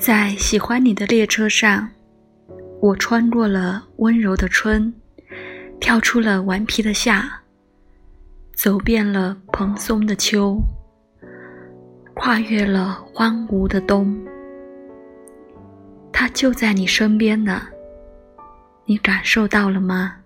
[0.00, 1.86] 在喜欢你的列车上
[2.80, 4.90] 我穿过了温柔的春
[5.78, 7.30] 跳出了顽皮的夏
[8.54, 10.58] 走遍了蓬松的秋
[12.14, 14.18] 跨越了荒芜的冬。
[16.10, 17.68] 他就在你身边呢
[18.86, 20.19] 你感受到了吗？